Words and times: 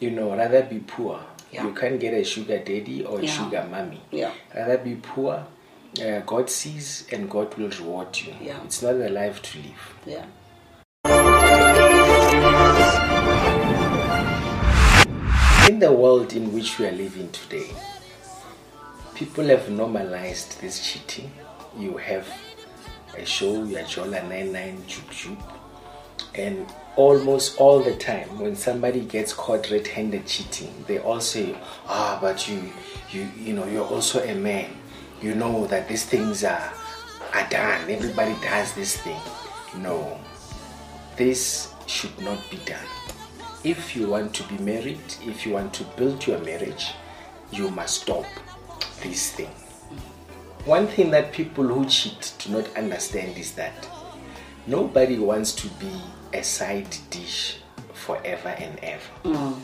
you 0.00 0.10
know, 0.10 0.36
rather 0.36 0.62
be 0.62 0.78
poor. 0.80 1.20
Yeah. 1.52 1.66
You 1.66 1.72
can't 1.74 1.98
get 1.98 2.14
a 2.14 2.24
sugar 2.24 2.58
daddy 2.58 3.04
or 3.04 3.18
a 3.20 3.22
Yeah. 3.24 3.30
sugar 3.30 3.66
mommy. 3.70 4.00
Yeah. 4.10 4.32
Rather 4.54 4.78
be 4.78 4.96
poor. 4.96 5.46
Uh, 6.00 6.20
God 6.20 6.50
sees 6.50 7.06
and 7.10 7.28
God 7.30 7.54
will 7.56 7.70
reward 7.70 8.16
you. 8.20 8.34
Yeah. 8.40 8.62
It's 8.64 8.82
not 8.82 8.94
a 8.94 9.08
life 9.08 9.40
to 9.42 9.58
live. 9.58 9.94
Yeah. 10.06 10.24
In 15.68 15.78
the 15.80 15.92
world 15.92 16.32
in 16.32 16.52
which 16.54 16.78
we 16.78 16.86
are 16.86 16.92
living 16.92 17.30
today, 17.30 17.70
people 19.14 19.44
have 19.44 19.68
normalized 19.70 20.60
this 20.62 20.80
cheating. 20.80 21.30
You 21.78 21.98
have 21.98 22.26
a 23.16 23.24
show, 23.26 23.64
your 23.64 23.82
Jola 23.82 24.26
99 24.26 24.78
Jub 24.88 25.08
Jub, 25.10 25.42
and 26.34 26.66
almost 26.98 27.60
all 27.60 27.78
the 27.78 27.94
time 27.94 28.26
when 28.40 28.56
somebody 28.56 29.00
gets 29.02 29.32
caught 29.32 29.70
red-handed 29.70 30.26
cheating, 30.26 30.84
they 30.88 30.98
all 30.98 31.20
say, 31.20 31.54
"Ah, 31.86 32.18
but 32.20 32.48
you, 32.48 32.72
you, 33.12 33.30
you 33.38 33.52
know, 33.52 33.64
you're 33.66 33.86
also 33.86 34.20
a 34.24 34.34
man. 34.34 34.68
You 35.22 35.36
know 35.36 35.68
that 35.68 35.88
these 35.88 36.04
things 36.04 36.42
are 36.42 36.72
are 37.32 37.48
done. 37.50 37.88
Everybody 37.88 38.34
does 38.42 38.74
this 38.74 38.96
thing." 38.96 39.20
No, 39.76 40.18
this 41.16 41.72
should 41.86 42.18
not 42.20 42.42
be 42.50 42.56
done. 42.66 42.90
If 43.62 43.94
you 43.94 44.08
want 44.08 44.34
to 44.34 44.42
be 44.48 44.58
married, 44.58 45.06
if 45.22 45.46
you 45.46 45.52
want 45.52 45.72
to 45.74 45.84
build 45.96 46.26
your 46.26 46.40
marriage, 46.40 46.94
you 47.52 47.70
must 47.70 48.02
stop 48.02 48.26
this 49.02 49.30
thing. 49.30 49.54
One 50.64 50.88
thing 50.88 51.12
that 51.12 51.32
people 51.32 51.64
who 51.64 51.86
cheat 51.86 52.32
do 52.40 52.50
not 52.50 52.76
understand 52.76 53.38
is 53.38 53.52
that 53.52 53.88
nobody 54.66 55.18
wants 55.18 55.52
to 55.62 55.68
be 55.78 55.92
a 56.32 56.42
side 56.42 56.96
dish 57.10 57.58
forever 57.92 58.48
and 58.48 58.78
ever. 58.82 59.12
Mm. 59.24 59.60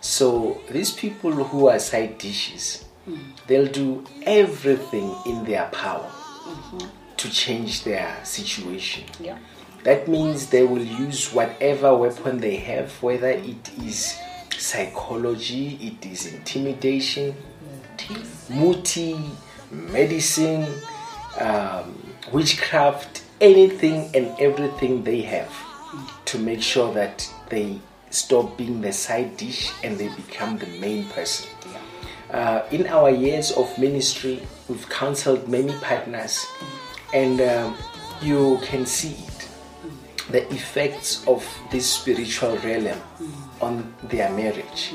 So 0.00 0.60
these 0.70 0.92
people 0.92 1.32
who 1.32 1.68
are 1.68 1.78
side 1.78 2.18
dishes, 2.18 2.84
mm. 3.08 3.18
they'll 3.46 3.70
do 3.70 4.04
everything 4.22 5.14
in 5.26 5.44
their 5.44 5.68
power 5.72 6.10
mm-hmm. 6.10 6.86
to 7.16 7.30
change 7.30 7.84
their 7.84 8.16
situation. 8.24 9.04
Yeah. 9.20 9.38
That 9.84 10.06
means 10.06 10.46
they 10.46 10.64
will 10.64 10.84
use 10.84 11.32
whatever 11.32 11.96
weapon 11.96 12.38
they 12.38 12.56
have, 12.56 12.90
whether 13.02 13.30
it 13.30 13.70
is 13.82 14.16
psychology, 14.56 15.78
it 15.80 16.06
is 16.06 16.32
intimidation, 16.32 17.34
muti, 18.48 19.18
medicine, 19.70 20.66
um, 21.40 22.14
witchcraft, 22.32 23.22
anything 23.40 24.08
and 24.14 24.38
everything 24.38 25.02
they 25.02 25.22
have 25.22 25.52
to 26.32 26.38
make 26.38 26.62
sure 26.62 26.92
that 26.94 27.30
they 27.50 27.78
stop 28.08 28.56
being 28.56 28.80
the 28.80 28.92
side 28.92 29.36
dish 29.36 29.70
and 29.84 29.98
they 29.98 30.08
become 30.08 30.56
the 30.56 30.66
main 30.80 31.04
person. 31.10 31.48
Uh, 32.30 32.62
in 32.70 32.86
our 32.86 33.10
years 33.10 33.52
of 33.52 33.68
ministry, 33.78 34.40
we've 34.66 34.88
counseled 34.88 35.46
many 35.46 35.74
partners, 35.80 36.46
and 37.12 37.42
um, 37.42 37.76
you 38.22 38.58
can 38.62 38.86
see 38.86 39.12
it 39.12 39.48
the 40.30 40.48
effects 40.54 41.26
of 41.26 41.44
this 41.70 41.84
spiritual 41.86 42.56
realm 42.58 42.98
on 43.60 43.94
their 44.04 44.30
marriage. 44.30 44.94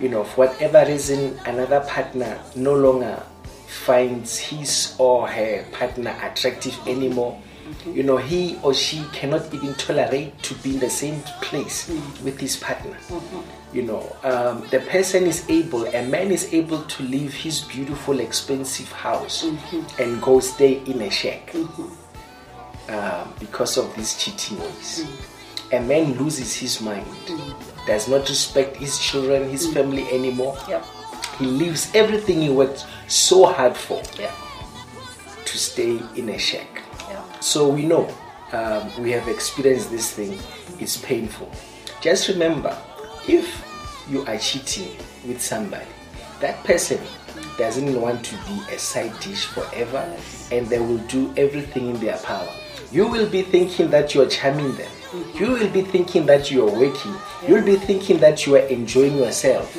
You 0.00 0.08
know, 0.08 0.24
for 0.24 0.48
whatever 0.48 0.84
reason, 0.90 1.38
another 1.46 1.80
partner 1.86 2.40
no 2.56 2.74
longer 2.74 3.22
finds 3.68 4.36
his 4.36 4.96
or 4.98 5.28
her 5.28 5.64
partner 5.70 6.16
attractive 6.20 6.76
anymore. 6.88 7.40
Mm-hmm. 7.62 7.92
You 7.96 8.02
know, 8.02 8.16
he 8.16 8.58
or 8.62 8.74
she 8.74 9.04
cannot 9.12 9.52
even 9.54 9.74
tolerate 9.74 10.40
to 10.42 10.54
be 10.56 10.74
in 10.74 10.80
the 10.80 10.90
same 10.90 11.20
place 11.40 11.88
mm. 11.88 12.22
with 12.22 12.38
his 12.40 12.56
partner. 12.56 12.96
Mm-hmm. 13.08 13.76
You 13.76 13.82
know, 13.82 14.16
um, 14.24 14.66
the 14.70 14.80
person 14.80 15.24
is 15.24 15.48
able, 15.48 15.86
a 15.86 16.06
man 16.06 16.30
is 16.30 16.52
able 16.52 16.82
to 16.82 17.02
leave 17.02 17.32
his 17.32 17.60
beautiful, 17.60 18.20
expensive 18.20 18.90
house 18.92 19.44
mm-hmm. 19.44 20.02
and 20.02 20.20
go 20.20 20.40
stay 20.40 20.82
in 20.84 21.00
a 21.02 21.10
shack 21.10 21.54
um, 22.88 23.32
because 23.38 23.78
of 23.78 23.94
these 23.96 24.16
cheating 24.18 24.58
ways. 24.60 25.04
Mm. 25.06 25.78
A 25.78 25.80
man 25.80 26.12
loses 26.18 26.54
his 26.54 26.80
mind, 26.82 27.06
mm. 27.06 27.86
does 27.86 28.08
not 28.08 28.28
respect 28.28 28.76
his 28.76 28.98
children, 28.98 29.48
his 29.48 29.72
family 29.72 30.06
anymore. 30.10 30.58
Yeah. 30.68 30.84
He 31.38 31.46
leaves 31.46 31.90
everything 31.94 32.42
he 32.42 32.50
worked 32.50 32.84
so 33.08 33.46
hard 33.46 33.74
for 33.74 34.02
to 34.02 35.58
stay 35.58 36.00
in 36.14 36.28
a 36.28 36.38
shack. 36.38 36.81
So 37.42 37.68
we 37.68 37.84
know 37.84 38.08
um, 38.52 39.02
we 39.02 39.10
have 39.10 39.26
experienced 39.26 39.90
this 39.90 40.12
thing. 40.12 40.38
It's 40.78 40.96
painful. 40.96 41.50
Just 42.00 42.28
remember, 42.28 42.76
if 43.28 43.44
you 44.08 44.24
are 44.26 44.38
cheating 44.38 44.96
with 45.26 45.42
somebody, 45.42 45.84
that 46.40 46.62
person 46.62 47.00
doesn't 47.58 48.00
want 48.00 48.24
to 48.26 48.36
be 48.46 48.60
a 48.72 48.78
side 48.78 49.12
dish 49.18 49.46
forever, 49.46 50.16
and 50.52 50.68
they 50.68 50.78
will 50.78 51.02
do 51.08 51.34
everything 51.36 51.88
in 51.90 52.00
their 52.00 52.16
power. 52.18 52.48
You 52.92 53.08
will 53.08 53.28
be 53.28 53.42
thinking 53.42 53.90
that 53.90 54.14
you 54.14 54.22
are 54.22 54.26
charming 54.28 54.76
them. 54.76 54.90
You 55.34 55.50
will 55.50 55.68
be 55.70 55.82
thinking 55.82 56.26
that 56.26 56.50
you 56.50 56.68
are 56.68 56.72
working. 56.78 57.14
You'll 57.46 57.64
be 57.64 57.76
thinking 57.76 58.18
that 58.18 58.46
you 58.46 58.54
are 58.54 58.66
enjoying 58.68 59.16
yourself. 59.16 59.76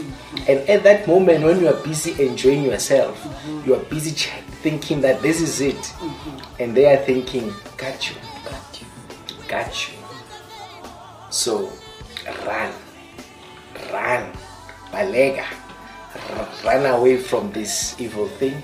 And 0.50 0.60
at 0.70 0.84
that 0.84 1.08
moment, 1.08 1.44
when 1.46 1.62
you 1.62 1.70
are 1.70 1.82
busy 1.84 2.12
enjoying 2.28 2.64
yourself, 2.64 3.18
you 3.66 3.74
are 3.76 3.84
busy 3.86 4.12
ch- 4.12 4.30
thinking 4.64 5.02
that 5.02 5.22
this 5.22 5.42
is 5.42 5.60
it. 5.62 5.76
Mm-hmm. 5.76 6.62
And 6.62 6.76
they 6.76 6.86
are 6.92 6.98
thinking, 7.04 7.54
got 7.78 8.10
you, 8.10 8.16
Got 8.46 8.82
you. 8.82 8.88
got 9.48 9.88
you. 9.90 9.94
So 11.30 11.72
run, 12.46 12.72
run, 13.92 14.32
balega, 14.92 15.46
run 16.64 16.86
away 16.86 17.18
from 17.18 17.52
this 17.52 18.00
evil 18.00 18.28
thing, 18.28 18.64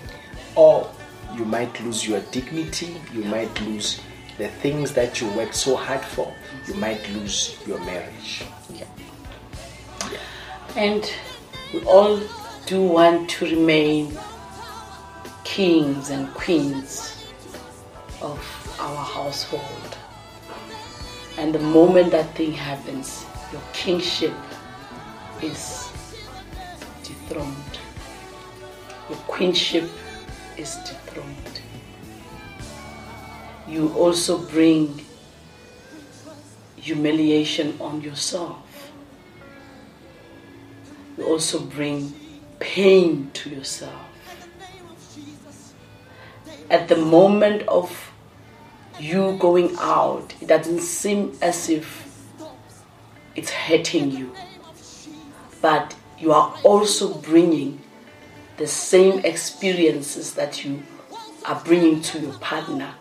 or 0.55 0.89
you 1.35 1.45
might 1.45 1.79
lose 1.83 2.07
your 2.07 2.21
dignity, 2.31 2.95
you 3.13 3.23
might 3.25 3.59
lose 3.61 3.99
the 4.37 4.47
things 4.47 4.93
that 4.93 5.19
you 5.19 5.27
worked 5.33 5.55
so 5.55 5.75
hard 5.75 6.01
for, 6.01 6.33
you 6.67 6.75
might 6.75 7.07
lose 7.09 7.59
your 7.67 7.79
marriage. 7.83 8.43
Yeah. 8.73 8.85
And 10.77 11.11
we 11.73 11.81
all 11.83 12.21
do 12.65 12.81
want 12.83 13.29
to 13.31 13.45
remain 13.45 14.17
kings 15.49 16.11
and 16.11 16.31
queens 16.35 17.25
of 18.21 18.37
our 18.79 19.03
household. 19.03 19.97
And 21.39 21.55
the 21.55 21.59
moment 21.59 22.11
that 22.11 22.35
thing 22.35 22.51
happens, 22.51 23.25
your 23.51 23.61
kingship 23.73 24.35
is 25.41 25.89
dethroned. 27.03 27.79
Your 29.09 29.17
queenship 29.25 29.89
is 30.55 30.75
dethroned. 30.85 31.61
You 33.67 33.89
also 33.93 34.37
bring 34.37 35.03
humiliation 36.75 37.75
on 37.81 38.01
yourself. 38.01 38.91
You 41.17 41.25
also 41.25 41.59
bring 41.59 42.13
pain 42.59 43.31
to 43.33 43.49
yourself. 43.49 44.08
At 46.69 46.87
the 46.87 46.95
moment 46.95 47.63
of 47.67 48.11
you 48.99 49.37
going 49.39 49.75
out, 49.79 50.35
it 50.39 50.47
doesn't 50.47 50.81
seem 50.81 51.35
as 51.41 51.67
if 51.69 52.05
it's 53.35 53.49
hurting 53.49 54.11
you, 54.11 54.35
but 55.61 55.95
you 56.19 56.31
are 56.31 56.53
also 56.63 57.13
bringing 57.15 57.81
the 58.57 58.67
same 58.67 59.19
experiences 59.25 60.33
that 60.35 60.63
you 60.63 60.83
are 61.45 61.59
bringing 61.65 62.01
to 62.01 62.19
your 62.19 62.33
partner. 62.33 62.93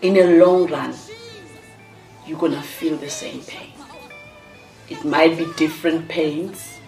In 0.00 0.16
a 0.16 0.38
long 0.38 0.66
run, 0.68 0.94
you're 2.26 2.38
gonna 2.38 2.62
feel 2.62 2.96
the 2.96 3.10
same 3.10 3.40
pain. 3.42 3.72
It 4.88 5.04
might 5.04 5.36
be 5.36 5.46
different 5.56 6.08
pains, 6.08 6.78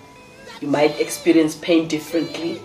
you 0.61 0.69
might 0.69 0.99
experience 0.99 1.57
pain 1.57 1.89
differently, 1.89 2.63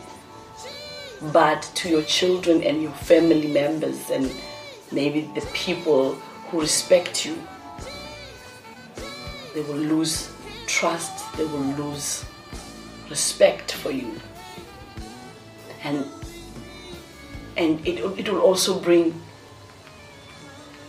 but 1.22 1.64
to 1.76 1.90
your 1.90 2.04
children 2.04 2.64
and 2.64 2.82
your 2.82 2.92
family 2.92 3.48
members 3.48 4.10
and 4.10 4.32
maybe 4.92 5.30
the 5.36 5.46
people 5.54 6.16
who 6.50 6.62
respect 6.62 7.26
you, 7.26 7.38
they 9.54 9.62
will 9.62 9.76
lose 9.76 10.32
trust, 10.68 11.36
they 11.38 11.46
will 11.46 11.74
lose 11.78 12.26
respect 13.10 13.72
for 13.72 13.92
you. 13.92 14.12
And 15.84 16.06
and 17.58 17.86
it, 17.86 18.00
it 18.18 18.30
will 18.30 18.40
also 18.40 18.80
bring 18.80 19.22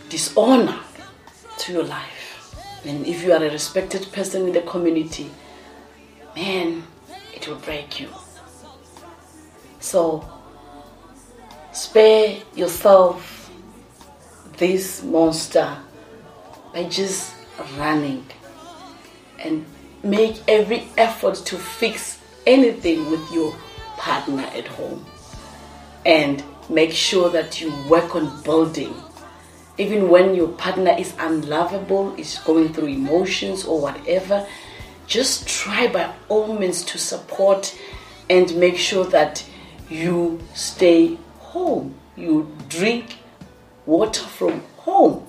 dishonor 0.09 0.79
to 1.57 1.73
your 1.73 1.83
life. 1.83 2.81
And 2.85 3.05
if 3.05 3.23
you 3.23 3.33
are 3.33 3.43
a 3.43 3.51
respected 3.51 4.07
person 4.13 4.47
in 4.47 4.53
the 4.53 4.61
community, 4.61 5.29
man, 6.35 6.83
it 7.35 7.47
will 7.47 7.57
break 7.57 7.99
you. 7.99 8.07
So 9.81 10.27
spare 11.73 12.41
yourself 12.55 13.51
this 14.57 15.03
monster 15.03 15.77
by 16.73 16.85
just 16.85 17.33
running 17.77 18.25
and 19.39 19.65
make 20.03 20.41
every 20.47 20.87
effort 20.97 21.35
to 21.35 21.57
fix 21.57 22.19
anything 22.47 23.11
with 23.11 23.31
your 23.31 23.53
partner 23.97 24.43
at 24.55 24.67
home. 24.67 25.05
And 26.05 26.43
make 26.69 26.91
sure 26.91 27.29
that 27.29 27.59
you 27.59 27.73
work 27.89 28.15
on 28.15 28.41
building. 28.43 28.95
Even 29.77 30.09
when 30.09 30.35
your 30.35 30.47
partner 30.47 30.95
is 30.97 31.13
unlovable 31.19 32.15
is 32.15 32.37
going 32.45 32.73
through 32.73 32.87
emotions 32.87 33.65
or 33.65 33.79
whatever 33.81 34.47
just 35.11 35.45
try 35.45 35.87
by 35.87 36.13
all 36.29 36.57
means 36.57 36.85
to 36.85 36.97
support 36.97 37.77
and 38.29 38.55
make 38.55 38.77
sure 38.77 39.03
that 39.03 39.43
you 39.91 40.39
stay 40.53 41.17
home 41.39 41.93
you 42.15 42.49
drink 42.69 43.17
water 43.85 44.23
from 44.23 44.61
home 44.77 45.25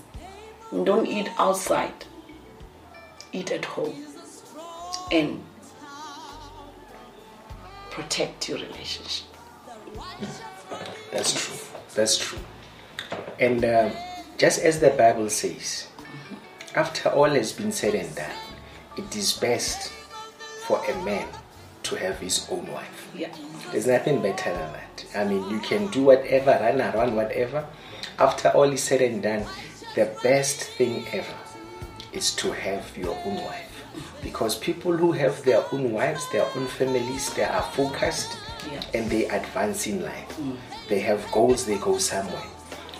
don't 0.84 1.06
eat 1.06 1.28
outside 1.38 2.06
eat 3.32 3.50
at 3.50 3.64
home 3.64 3.94
and 5.10 5.42
protect 7.90 8.48
your 8.48 8.58
relationship. 8.58 9.26
That's 11.10 11.32
true. 11.34 11.58
That's 11.94 12.16
true. 12.18 12.38
And 13.38 13.64
uh, 13.64 13.90
just 14.38 14.60
as 14.62 14.80
the 14.80 14.90
Bible 14.90 15.28
says, 15.28 15.88
after 16.74 17.10
all 17.10 17.28
has 17.28 17.52
been 17.52 17.70
said 17.70 17.94
and 17.94 18.14
done, 18.14 18.30
it 18.96 19.14
is 19.14 19.34
best 19.34 19.92
for 20.66 20.82
a 20.88 21.04
man 21.04 21.28
to 21.84 21.96
have 21.96 22.18
his 22.18 22.48
own 22.50 22.66
wife. 22.72 23.10
Yeah. 23.14 23.34
There's 23.70 23.86
nothing 23.86 24.22
better 24.22 24.50
than 24.52 24.72
that. 24.72 25.04
I 25.14 25.24
mean, 25.24 25.48
you 25.50 25.60
can 25.60 25.88
do 25.88 26.04
whatever, 26.04 26.50
run 26.60 26.80
around, 26.80 27.16
whatever. 27.16 27.66
After 28.18 28.50
all 28.50 28.70
is 28.70 28.82
said 28.82 29.00
and 29.02 29.22
done, 29.22 29.44
the 29.94 30.10
best 30.22 30.62
thing 30.62 31.04
ever 31.12 31.34
is 32.12 32.34
to 32.36 32.52
have 32.52 32.96
your 32.96 33.16
own 33.24 33.36
wife. 33.36 33.68
Because 34.22 34.56
people 34.56 34.96
who 34.96 35.12
have 35.12 35.42
their 35.44 35.64
own 35.72 35.92
wives, 35.92 36.30
their 36.30 36.46
own 36.56 36.66
families, 36.66 37.32
they 37.34 37.44
are 37.44 37.62
focused 37.62 38.38
Yeah. 38.70 38.80
and 38.94 39.10
they 39.10 39.26
advance 39.28 39.86
in 39.86 40.02
life. 40.02 40.28
Mm. 40.38 40.56
They 40.88 41.00
have 41.00 41.20
goals, 41.32 41.66
they 41.66 41.78
go 41.78 41.98
somewhere. 41.98 42.46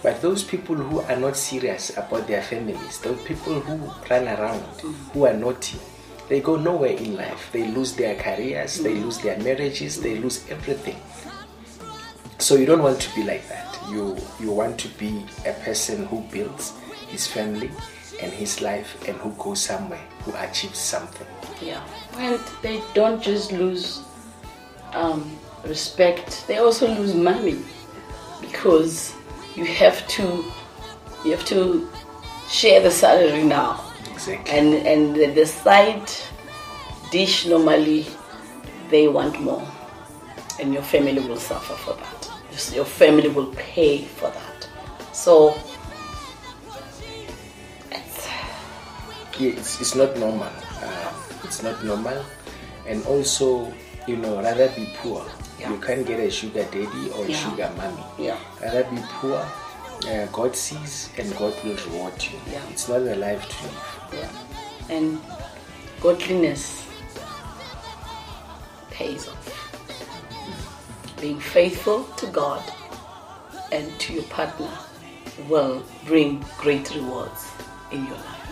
But 0.03 0.21
those 0.21 0.43
people 0.43 0.75
who 0.75 1.01
are 1.01 1.17
not 1.17 1.37
serious 1.37 1.97
about 1.97 2.27
their 2.27 2.43
families, 2.43 2.99
those 2.99 3.23
people 3.23 3.61
who 3.61 3.77
run 4.11 4.27
around, 4.27 4.63
mm. 4.79 4.95
who 5.13 5.27
are 5.27 5.33
naughty, 5.33 5.79
they 6.29 6.41
go 6.41 6.57
nowhere 6.57 6.97
in 6.97 7.17
life. 7.17 7.51
They 7.53 7.69
lose 7.69 7.95
their 7.95 8.17
careers, 8.17 8.79
they 8.79 8.95
lose 8.95 9.19
their 9.19 9.39
marriages, 9.39 10.01
they 10.01 10.19
lose 10.19 10.49
everything. 10.49 11.01
So 12.39 12.57
you 12.57 12.67
don't 12.67 12.83
want 12.83 13.01
to 13.01 13.15
be 13.15 13.23
like 13.23 13.49
that. 13.49 13.79
You 13.91 14.17
you 14.41 14.51
want 14.53 14.79
to 14.81 14.89
be 14.99 15.25
a 15.47 15.53
person 15.65 16.07
who 16.07 16.21
builds 16.33 16.73
his 17.09 17.27
family 17.27 17.71
and 18.21 18.33
his 18.33 18.61
life 18.61 18.97
and 19.09 19.17
who 19.19 19.33
goes 19.33 19.61
somewhere, 19.61 20.05
who 20.25 20.33
achieves 20.37 20.79
something. 20.79 21.27
Yeah. 21.61 21.83
And 22.17 22.41
they 22.63 22.81
don't 22.95 23.23
just 23.23 23.53
lose 23.53 24.03
um, 24.93 25.39
respect, 25.65 26.45
they 26.47 26.59
also 26.59 26.87
lose 26.95 27.15
money 27.15 27.59
because 28.41 29.15
you 29.55 29.65
have 29.65 30.07
to 30.09 30.45
you 31.25 31.31
have 31.31 31.45
to 31.47 31.89
share 32.49 32.81
the 32.81 32.91
salary 32.91 33.45
now. 33.45 33.92
Exactly. 34.29 34.53
And 34.59 34.75
and 34.87 35.17
the, 35.17 35.27
the 35.27 35.47
side 35.47 36.11
dish 37.11 37.47
normally 37.47 38.07
they 38.91 39.09
want 39.09 39.41
more. 39.41 39.67
And 40.61 40.73
your 40.73 40.83
family 40.83 41.19
will 41.21 41.39
suffer 41.39 41.75
for 41.75 41.95
that. 41.95 42.75
Your- 42.75 42.85
family 42.85 43.29
will 43.29 43.53
pay 43.57 44.05
for 44.05 44.31
that. 44.31 44.69
So 45.13 45.59
it's 47.91 48.29
yeah, 49.41 49.51
it's, 49.59 49.81
it's 49.81 49.95
not 49.95 50.17
normal. 50.19 50.53
Uh, 50.83 51.13
it's 51.45 51.63
not 51.63 51.83
normal. 51.85 52.25
And 52.87 53.05
also, 53.07 53.73
you 54.07 54.17
know, 54.17 54.37
rather 54.43 54.69
be 54.77 54.87
poor. 54.97 55.25
Yeah. 55.59 55.73
You 55.73 55.79
can't 55.81 56.07
get 56.07 56.21
a 56.21 56.31
sugar 56.31 56.65
daddy 56.65 57.11
or 57.17 57.25
a 57.25 57.29
Yeah. 57.29 57.37
sugar 57.51 57.71
mommy. 57.77 58.05
Yeah. 58.19 58.39
Rather 58.61 58.85
be 58.85 58.99
poor. 59.21 59.45
Uh, 60.07 60.27
God 60.33 60.55
sees 60.57 61.11
and 61.17 61.31
God 61.39 61.55
will 61.65 61.77
reward 61.87 62.23
you. 62.23 62.39
Yeah. 62.51 62.61
It's 62.71 62.89
not 62.89 63.01
a 63.03 63.15
life 63.17 63.49
to 63.49 63.65
live. 63.65 64.02
Yeah. 64.13 64.31
And 64.91 65.21
godliness 66.01 66.87
pays 68.91 69.29
off. 69.29 71.17
Being 71.21 71.41
faithful 71.41 72.05
to 72.05 72.27
God 72.27 72.63
and 73.71 73.99
to 74.01 74.13
your 74.13 74.25
partner 74.25 74.71
will 75.49 75.85
bring 76.05 76.45
great 76.59 76.95
rewards 76.95 77.51
in 77.91 78.05
your 78.07 78.17
life. 78.17 78.43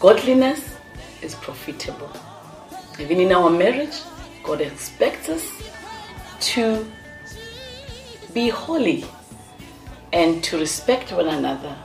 Godliness 0.00 0.76
is 1.22 1.34
profitable. 1.36 2.10
Even 2.98 3.20
in 3.20 3.32
our 3.32 3.50
marriage, 3.50 4.00
God 4.42 4.60
expects 4.60 5.28
us 5.28 5.46
to 6.40 6.84
be 8.34 8.48
holy 8.48 9.04
and 10.12 10.42
to 10.44 10.58
respect 10.58 11.12
one 11.12 11.28
another 11.28 11.76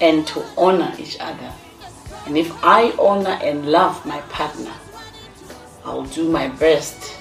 and 0.00 0.26
to 0.28 0.44
honor 0.56 0.92
each 0.98 1.16
other. 1.20 1.52
And 2.26 2.36
if 2.36 2.52
I 2.64 2.90
honor 2.98 3.38
and 3.42 3.70
love 3.70 4.04
my 4.04 4.20
partner, 4.22 4.72
I'll 5.84 6.04
do 6.04 6.28
my 6.28 6.48
best 6.48 7.14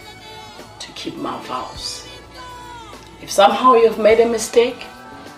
to 0.79 0.91
keep 0.93 1.15
my 1.15 1.39
vows. 1.43 2.07
If 3.21 3.29
somehow 3.31 3.75
you've 3.75 3.99
made 3.99 4.19
a 4.19 4.27
mistake 4.27 4.85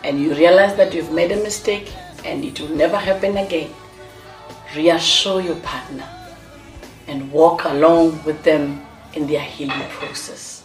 and 0.04 0.20
you 0.20 0.34
realize 0.34 0.76
that 0.78 0.94
you've 0.94 1.12
made 1.12 1.32
a 1.32 1.44
mistake 1.44 1.94
and 2.26 2.44
it 2.44 2.60
will 2.60 2.76
never 2.76 2.98
happen 2.98 3.38
again, 3.38 3.70
reassure 4.76 5.42
your 5.42 5.56
partner 5.58 6.08
and 7.08 7.32
walk 7.32 7.66
along 7.66 8.24
with 8.24 8.44
them 8.44 8.86
in 9.14 9.28
their 9.28 9.42
healing 9.42 9.88
process. 9.90 10.64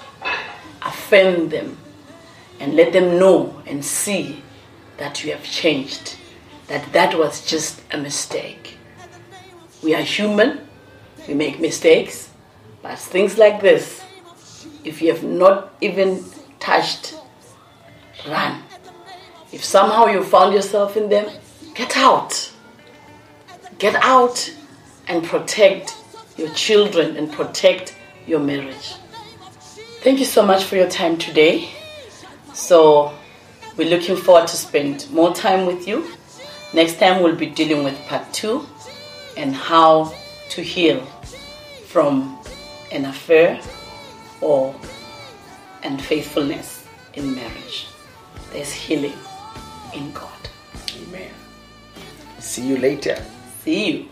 Affirm 0.82 1.48
them 1.48 1.76
and 2.60 2.74
let 2.74 2.92
them 2.92 3.18
know 3.18 3.60
and 3.66 3.84
see 3.84 4.42
that 4.98 5.24
you 5.24 5.32
have 5.32 5.44
changed, 5.44 6.16
that 6.72 6.90
that 6.94 7.18
was 7.18 7.44
just 7.44 7.82
a 7.90 7.98
mistake. 7.98 8.78
We 9.82 9.94
are 9.94 10.00
human, 10.00 10.66
we 11.28 11.34
make 11.34 11.60
mistakes, 11.60 12.30
but 12.80 12.98
things 12.98 13.36
like 13.36 13.60
this, 13.60 14.02
if 14.82 15.02
you 15.02 15.12
have 15.12 15.22
not 15.22 15.74
even 15.82 16.24
touched, 16.60 17.14
run. 18.26 18.62
If 19.52 19.62
somehow 19.62 20.06
you 20.06 20.24
found 20.24 20.54
yourself 20.54 20.96
in 20.96 21.10
them, 21.10 21.28
get 21.74 21.94
out. 21.94 22.50
Get 23.78 23.94
out 23.96 24.50
and 25.08 25.22
protect 25.22 25.94
your 26.38 26.48
children 26.54 27.18
and 27.18 27.30
protect 27.30 27.94
your 28.26 28.40
marriage. 28.40 28.94
Thank 30.00 30.20
you 30.20 30.24
so 30.24 30.42
much 30.42 30.64
for 30.64 30.76
your 30.76 30.88
time 30.88 31.18
today. 31.18 31.68
So 32.54 33.12
we're 33.76 33.90
looking 33.90 34.16
forward 34.16 34.48
to 34.48 34.56
spend 34.56 35.10
more 35.10 35.34
time 35.34 35.66
with 35.66 35.86
you. 35.86 36.06
Next 36.74 36.98
time 36.98 37.22
we'll 37.22 37.36
be 37.36 37.46
dealing 37.46 37.84
with 37.84 37.98
part 38.06 38.32
two 38.32 38.66
and 39.36 39.54
how 39.54 40.14
to 40.50 40.62
heal 40.62 41.00
from 41.86 42.38
an 42.90 43.04
affair 43.04 43.60
or 44.40 44.74
unfaithfulness 45.82 46.86
in 47.14 47.34
marriage. 47.34 47.88
There's 48.52 48.72
healing 48.72 49.18
in 49.94 50.12
God. 50.12 50.28
Amen. 50.96 51.30
See 52.38 52.66
you 52.66 52.78
later. 52.78 53.22
See 53.62 53.90
you. 53.90 54.11